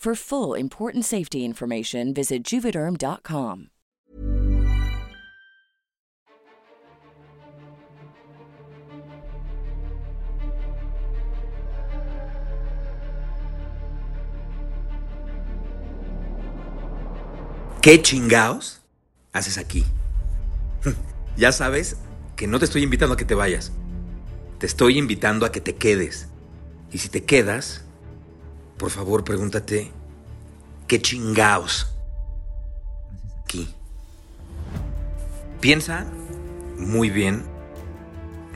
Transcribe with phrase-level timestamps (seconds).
[0.00, 3.66] For full important safety information, visit juvederm.com.
[17.82, 18.80] ¿Qué chingaos
[19.34, 19.84] haces aquí?
[21.36, 21.98] ya sabes
[22.36, 23.70] que no te estoy invitando a que te vayas.
[24.58, 26.28] Te estoy invitando a que te quedes.
[26.90, 27.84] Y si te quedas,
[28.80, 29.92] por favor pregúntate,
[30.88, 31.86] ¿qué chingaos?
[33.44, 33.68] Aquí.
[35.60, 36.06] Piensa
[36.78, 37.44] muy bien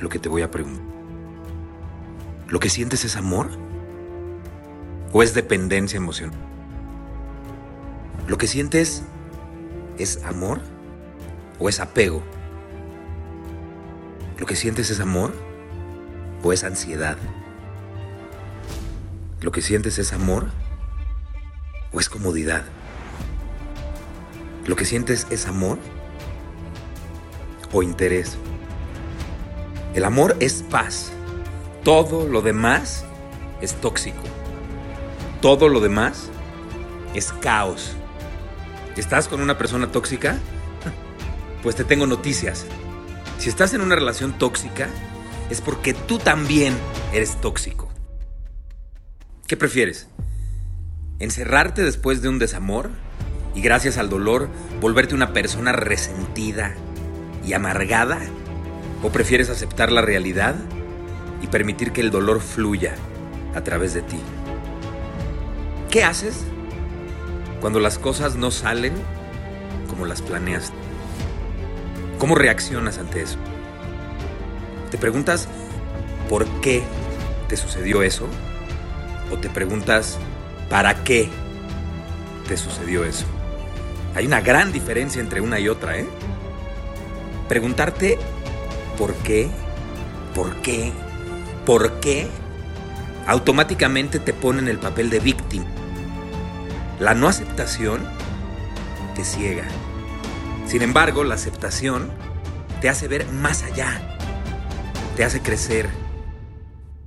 [0.00, 0.82] lo que te voy a preguntar.
[2.48, 3.50] ¿Lo que sientes es amor?
[5.12, 6.38] ¿O es dependencia emocional?
[8.26, 9.02] ¿Lo que sientes
[9.98, 10.62] es amor?
[11.58, 12.22] ¿O es apego?
[14.38, 15.34] ¿Lo que sientes es amor?
[16.42, 17.18] ¿O es ansiedad?
[19.44, 20.46] ¿Lo que sientes es amor?
[21.92, 22.64] ¿O es comodidad?
[24.64, 25.78] ¿Lo que sientes es amor?
[27.70, 28.38] ¿O interés?
[29.94, 31.12] El amor es paz.
[31.82, 33.04] Todo lo demás
[33.60, 34.22] es tóxico.
[35.42, 36.30] Todo lo demás
[37.12, 37.96] es caos.
[38.96, 40.38] ¿Estás con una persona tóxica?
[41.62, 42.64] Pues te tengo noticias.
[43.38, 44.88] Si estás en una relación tóxica,
[45.50, 46.74] es porque tú también
[47.12, 47.83] eres tóxico.
[49.46, 50.08] ¿Qué prefieres?
[51.18, 52.88] ¿Encerrarte después de un desamor
[53.54, 54.48] y gracias al dolor
[54.80, 56.74] volverte una persona resentida
[57.46, 58.20] y amargada?
[59.02, 60.54] ¿O prefieres aceptar la realidad
[61.42, 62.94] y permitir que el dolor fluya
[63.54, 64.16] a través de ti?
[65.90, 66.44] ¿Qué haces
[67.60, 68.94] cuando las cosas no salen
[69.90, 70.72] como las planeas?
[72.18, 73.36] ¿Cómo reaccionas ante eso?
[74.90, 75.48] ¿Te preguntas
[76.30, 76.82] por qué
[77.50, 78.26] te sucedió eso?
[79.34, 80.16] ¿O te preguntas
[80.70, 81.28] para qué
[82.46, 83.26] te sucedió eso?
[84.14, 86.06] Hay una gran diferencia entre una y otra, ¿eh?
[87.48, 88.16] Preguntarte
[88.96, 89.48] por qué,
[90.36, 90.92] por qué,
[91.66, 92.28] por qué,
[93.26, 95.66] automáticamente te pone en el papel de víctima.
[97.00, 98.08] La no aceptación
[99.16, 99.64] te ciega.
[100.68, 102.12] Sin embargo, la aceptación
[102.80, 104.16] te hace ver más allá,
[105.16, 105.88] te hace crecer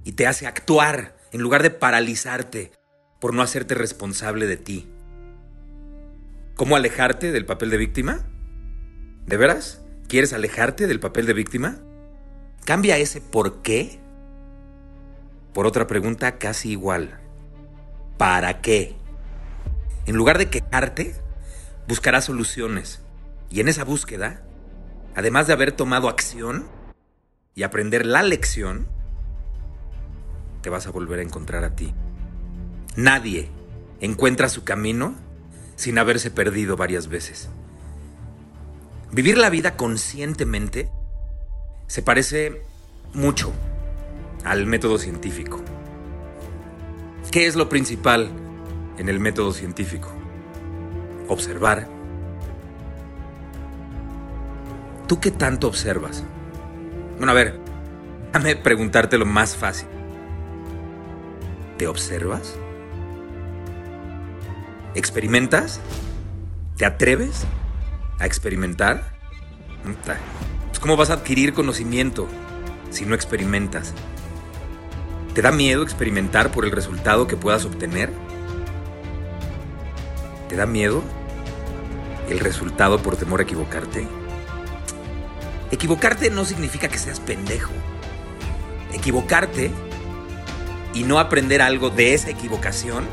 [0.03, 2.71] y te hace actuar en lugar de paralizarte
[3.19, 4.87] por no hacerte responsable de ti.
[6.55, 8.25] ¿Cómo alejarte del papel de víctima?
[9.25, 9.81] ¿De veras?
[10.07, 11.77] ¿Quieres alejarte del papel de víctima?
[12.65, 13.99] Cambia ese por qué
[15.57, 17.19] por otra pregunta casi igual.
[18.19, 18.95] ¿Para qué?
[20.05, 21.15] En lugar de quejarte,
[21.87, 23.01] buscarás soluciones.
[23.49, 24.43] Y en esa búsqueda,
[25.15, 26.67] además de haber tomado acción
[27.55, 28.87] y aprender la lección,
[30.61, 31.93] te vas a volver a encontrar a ti.
[32.95, 33.49] Nadie
[33.99, 35.15] encuentra su camino
[35.75, 37.49] sin haberse perdido varias veces.
[39.11, 40.89] Vivir la vida conscientemente
[41.87, 42.61] se parece
[43.13, 43.53] mucho
[44.43, 45.61] al método científico.
[47.31, 48.29] ¿Qué es lo principal
[48.97, 50.11] en el método científico?
[51.27, 51.87] Observar.
[55.07, 56.23] ¿Tú qué tanto observas?
[57.17, 57.59] Bueno, a ver,
[58.27, 59.87] déjame preguntarte lo más fácil.
[61.77, 62.55] ¿Te observas?
[64.95, 65.79] ¿Experimentas?
[66.75, 67.45] ¿Te atreves
[68.17, 69.15] a experimentar?
[69.83, 72.27] Pues, ¿Cómo vas a adquirir conocimiento
[72.89, 73.93] si no experimentas?
[75.35, 78.11] ¿Te da miedo experimentar por el resultado que puedas obtener?
[80.49, 81.03] ¿Te da miedo
[82.27, 84.07] el resultado por temor a equivocarte?
[85.69, 87.71] Equivocarte no significa que seas pendejo.
[88.93, 89.71] Equivocarte
[90.97, 93.05] y no aprender algo de esa equivocación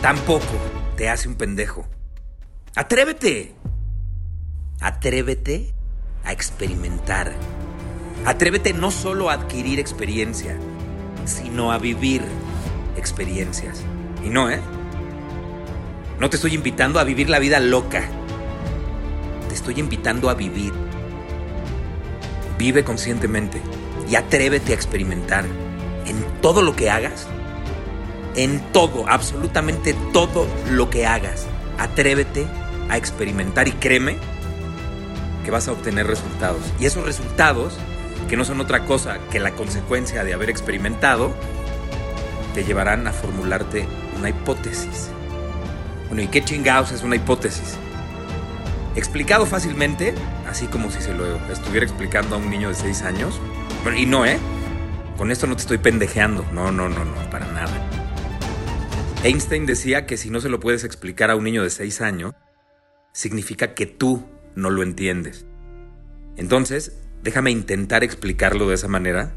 [0.00, 0.58] tampoco
[0.96, 1.86] te hace un pendejo.
[2.74, 3.54] Atrévete.
[4.80, 5.72] Atrévete
[6.24, 7.32] a experimentar.
[8.26, 10.58] Atrévete no solo a adquirir experiencia,
[11.24, 12.22] sino a vivir
[12.96, 13.84] experiencias.
[14.24, 14.58] Y no, ¿eh?
[16.18, 18.02] No te estoy invitando a vivir la vida loca.
[19.48, 20.72] Te estoy invitando a vivir.
[22.58, 23.62] Vive conscientemente
[24.10, 25.44] y atrévete a experimentar
[26.06, 27.26] en todo lo que hagas.
[28.34, 31.46] En todo, absolutamente todo lo que hagas.
[31.78, 32.46] Atrévete
[32.88, 34.16] a experimentar y créeme
[35.44, 36.62] que vas a obtener resultados.
[36.78, 37.74] Y esos resultados,
[38.28, 41.34] que no son otra cosa que la consecuencia de haber experimentado,
[42.54, 43.86] te llevarán a formularte
[44.18, 45.10] una hipótesis.
[46.08, 47.76] Bueno, ¿y qué chingados es una hipótesis?
[48.94, 50.14] Explicado fácilmente,
[50.48, 53.40] así como si se lo estuviera explicando a un niño de 6 años.
[53.96, 54.38] Y no, ¿eh?
[55.22, 56.44] Con esto no te estoy pendejeando.
[56.52, 57.70] No, no, no, no, para nada.
[59.22, 62.34] Einstein decía que si no se lo puedes explicar a un niño de 6 años,
[63.12, 65.46] significa que tú no lo entiendes.
[66.36, 69.36] Entonces, déjame intentar explicarlo de esa manera,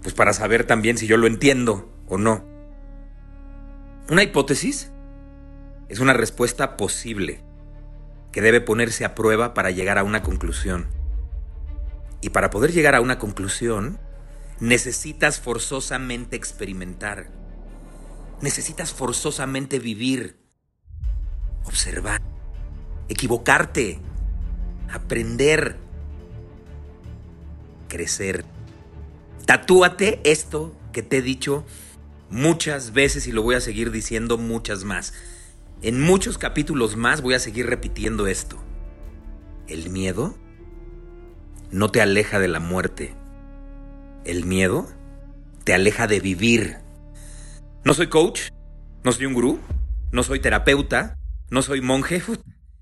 [0.00, 2.44] pues para saber también si yo lo entiendo o no.
[4.08, 4.92] Una hipótesis
[5.88, 7.42] es una respuesta posible
[8.30, 10.86] que debe ponerse a prueba para llegar a una conclusión.
[12.20, 13.98] Y para poder llegar a una conclusión,
[14.60, 17.30] necesitas forzosamente experimentar.
[18.40, 20.36] Necesitas forzosamente vivir,
[21.64, 22.22] observar,
[23.08, 23.98] equivocarte,
[24.90, 25.76] aprender,
[27.88, 28.44] crecer.
[29.46, 31.64] Tatúate esto que te he dicho
[32.30, 35.14] muchas veces y lo voy a seguir diciendo muchas más.
[35.82, 38.58] En muchos capítulos más voy a seguir repitiendo esto.
[39.68, 40.36] El miedo
[41.70, 43.14] no te aleja de la muerte.
[44.26, 44.88] El miedo
[45.62, 46.78] te aleja de vivir.
[47.84, 48.50] No soy coach,
[49.04, 49.60] no soy un gurú,
[50.10, 51.16] no soy terapeuta,
[51.48, 52.20] no soy monje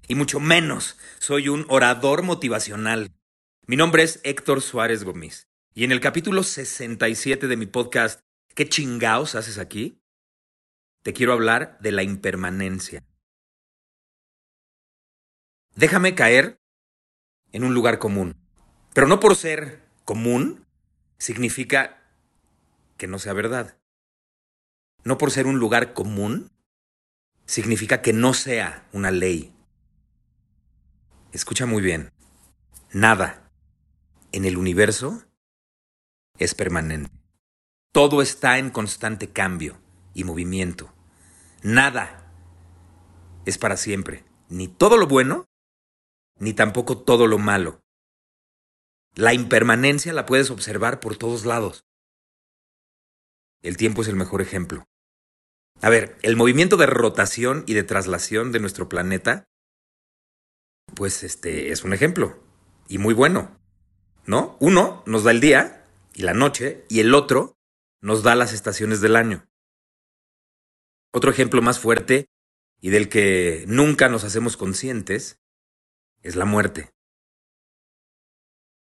[0.08, 3.12] y mucho menos soy un orador motivacional.
[3.66, 8.20] Mi nombre es Héctor Suárez Gómez y en el capítulo 67 de mi podcast
[8.54, 10.00] ¿Qué chingaos haces aquí?
[11.02, 13.04] Te quiero hablar de la impermanencia.
[15.76, 16.56] Déjame caer
[17.52, 18.34] en un lugar común,
[18.94, 20.63] pero no por ser común
[21.24, 22.02] significa
[22.98, 23.78] que no sea verdad.
[25.04, 26.52] No por ser un lugar común
[27.46, 29.56] significa que no sea una ley.
[31.32, 32.12] Escucha muy bien.
[32.92, 33.50] Nada
[34.32, 35.24] en el universo
[36.36, 37.10] es permanente.
[37.90, 39.80] Todo está en constante cambio
[40.12, 40.92] y movimiento.
[41.62, 42.30] Nada
[43.46, 44.26] es para siempre.
[44.50, 45.46] Ni todo lo bueno,
[46.38, 47.80] ni tampoco todo lo malo.
[49.14, 51.84] La impermanencia la puedes observar por todos lados.
[53.62, 54.84] El tiempo es el mejor ejemplo.
[55.80, 59.48] A ver, el movimiento de rotación y de traslación de nuestro planeta
[60.94, 62.42] pues este es un ejemplo
[62.88, 63.58] y muy bueno,
[64.26, 64.56] ¿no?
[64.60, 67.56] Uno nos da el día y la noche y el otro
[68.00, 69.46] nos da las estaciones del año.
[71.12, 72.28] Otro ejemplo más fuerte
[72.80, 75.40] y del que nunca nos hacemos conscientes
[76.22, 76.93] es la muerte.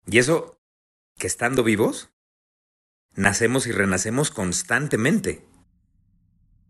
[0.09, 0.59] Y eso
[1.19, 2.09] que estando vivos,
[3.13, 5.45] nacemos y renacemos constantemente.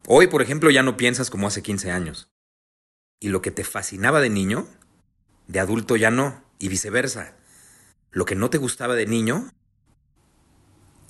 [0.07, 2.33] Hoy, por ejemplo, ya no piensas como hace 15 años.
[3.19, 4.67] Y lo que te fascinaba de niño,
[5.47, 7.37] de adulto ya no, y viceversa.
[8.11, 9.53] Lo que no te gustaba de niño,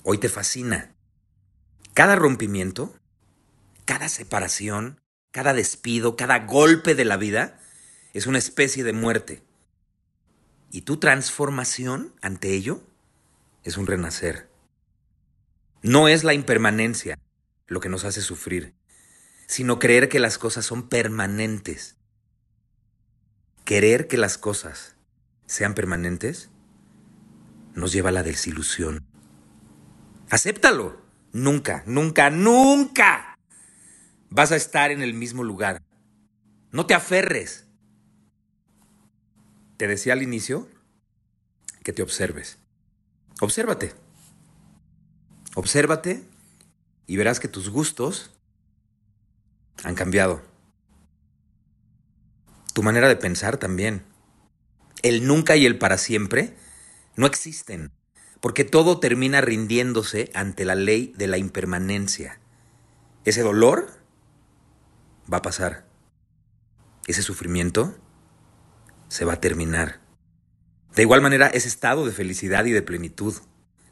[0.04, 0.94] hoy te fascina.
[1.94, 2.94] Cada rompimiento,
[3.86, 5.00] cada separación,
[5.32, 7.58] cada despido, cada golpe de la vida
[8.12, 9.49] es una especie de muerte.
[10.70, 12.82] Y tu transformación ante ello
[13.64, 14.48] es un renacer.
[15.82, 17.18] No es la impermanencia
[17.66, 18.74] lo que nos hace sufrir,
[19.46, 21.96] sino creer que las cosas son permanentes
[23.70, 24.96] querer que las cosas
[25.46, 26.50] sean permanentes
[27.72, 29.06] nos lleva a la desilusión.
[30.28, 31.00] Acéptalo.
[31.32, 33.38] Nunca, nunca, nunca
[34.28, 35.80] vas a estar en el mismo lugar.
[36.72, 37.68] No te aferres.
[39.80, 40.68] Te decía al inicio
[41.82, 42.58] que te observes.
[43.40, 43.94] Obsérvate.
[45.54, 46.22] Obsérvate
[47.06, 48.30] y verás que tus gustos
[49.82, 50.42] han cambiado
[52.74, 54.04] tu manera de pensar también.
[55.00, 56.54] El nunca y el para siempre
[57.16, 57.90] no existen,
[58.42, 62.38] porque todo termina rindiéndose ante la ley de la impermanencia.
[63.24, 63.90] Ese dolor
[65.32, 65.86] va a pasar.
[67.06, 67.96] Ese sufrimiento
[69.10, 70.00] se va a terminar.
[70.94, 73.34] De igual manera, ese estado de felicidad y de plenitud.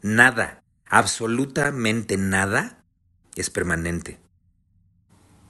[0.01, 2.83] Nada, absolutamente nada,
[3.35, 4.19] es permanente.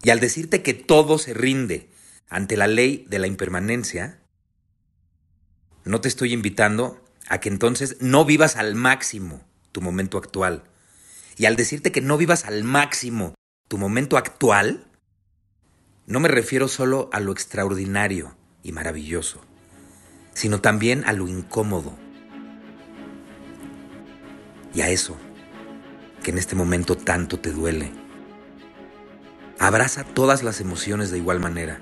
[0.03, 1.89] Y al decirte que todo se rinde
[2.29, 4.21] ante la ley de la impermanencia,
[5.85, 10.63] no te estoy invitando a que entonces no vivas al máximo tu momento actual.
[11.37, 13.35] Y al decirte que no vivas al máximo
[13.67, 14.87] tu momento actual,
[16.07, 19.41] no me refiero solo a lo extraordinario y maravilloso,
[20.39, 21.97] sino también a lo incómodo.
[24.73, 25.17] Y a eso
[26.23, 27.91] que en este momento tanto te duele.
[29.59, 31.81] Abraza todas las emociones de igual manera.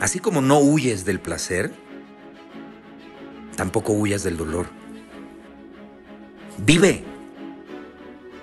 [0.00, 1.72] Así como no huyes del placer,
[3.54, 4.66] tampoco huyas del dolor.
[6.58, 7.04] Vive.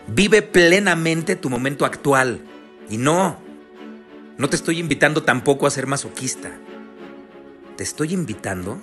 [0.08, 2.40] Vive plenamente tu momento actual.
[2.90, 3.42] Y no,
[4.38, 6.63] no te estoy invitando tampoco a ser masoquista.
[7.78, 8.80] Te estoy invitando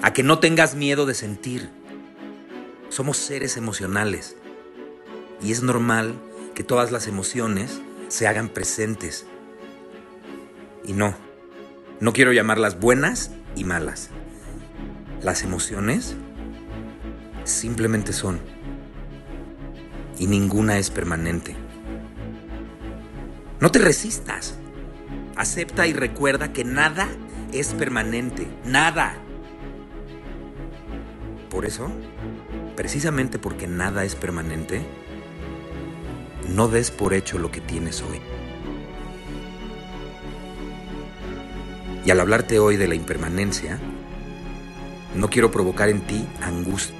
[0.00, 1.68] a que no tengas miedo de sentir.
[2.88, 4.36] Somos seres emocionales.
[5.42, 6.14] Y es normal
[6.54, 9.26] que todas las emociones se hagan presentes.
[10.84, 11.14] Y no,
[12.00, 14.08] no quiero llamarlas buenas y malas.
[15.22, 16.14] Las emociones
[17.44, 18.40] simplemente son.
[20.18, 21.56] Y ninguna es permanente.
[23.60, 24.54] No te resistas.
[25.36, 27.06] Acepta y recuerda que nada
[27.52, 28.46] es permanente.
[28.64, 29.16] Nada.
[31.50, 31.90] Por eso,
[32.76, 34.82] precisamente porque nada es permanente,
[36.48, 38.20] no des por hecho lo que tienes hoy.
[42.04, 43.78] Y al hablarte hoy de la impermanencia,
[45.14, 46.96] no quiero provocar en ti angustia.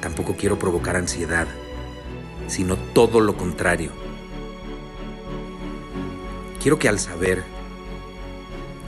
[0.00, 1.46] Tampoco quiero provocar ansiedad,
[2.46, 3.90] sino todo lo contrario.
[6.60, 7.42] Quiero que al saber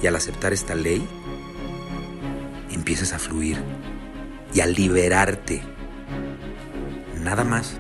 [0.03, 1.07] y al aceptar esta ley,
[2.71, 3.57] empieces a fluir
[4.53, 5.63] y a liberarte.
[7.23, 7.79] Nada más.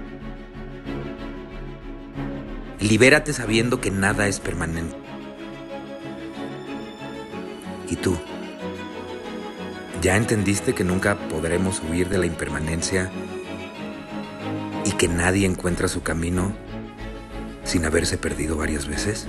[2.81, 4.97] Libérate sabiendo que nada es permanente.
[7.88, 8.17] ¿Y tú?
[10.00, 13.11] ¿Ya entendiste que nunca podremos huir de la impermanencia
[14.85, 16.52] y que nadie encuentra su camino
[17.64, 19.29] sin haberse perdido varias veces?